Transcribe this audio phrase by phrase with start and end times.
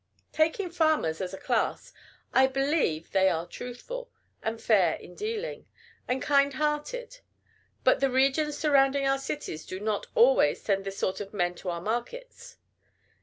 [0.31, 1.93] Taking farmers as a class,
[2.33, 4.09] I believe they are truthful,
[4.41, 5.67] and fair in dealing,
[6.07, 7.19] and kind hearted.
[7.83, 11.69] But the regions surrounding our cities do not always send this sort of men to
[11.69, 12.57] our markets.